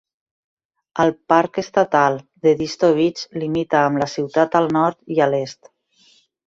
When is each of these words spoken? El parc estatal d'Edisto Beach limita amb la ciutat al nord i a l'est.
El 1.03 1.11
parc 1.33 1.59
estatal 1.63 2.17
d'Edisto 2.47 2.91
Beach 3.01 3.23
limita 3.45 3.87
amb 3.87 4.05
la 4.05 4.11
ciutat 4.19 4.63
al 4.63 4.75
nord 4.81 5.19
i 5.19 5.27
a 5.29 5.31
l'est. 5.35 5.75